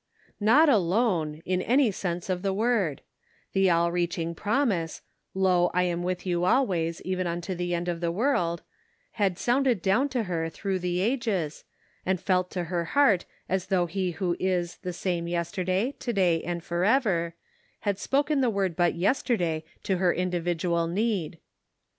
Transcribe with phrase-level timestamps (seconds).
[0.41, 3.03] OT alone, in any sense of the word;
[3.53, 5.03] the all reaching promise:
[5.35, 8.63] "Lo, I am with you always, even unto the end of the world,"
[9.21, 11.65] had sounaed down to her through the ages,
[12.03, 16.41] and felt to her heart as though He who is" the same yesterday, to day,
[16.41, 17.35] and forever,"
[17.81, 21.37] had spoken the word but yesterday to her individual need.